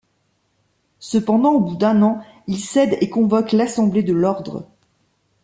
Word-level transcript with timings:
Cependant 0.97 1.51
au 1.51 1.59
bout 1.59 1.75
d'un 1.75 2.01
an 2.01 2.23
il 2.47 2.57
cède 2.59 2.97
et 3.01 3.09
convoque 3.11 3.51
l'assemblée 3.51 4.01
de 4.01 4.13
l'Ordre. 4.13 4.67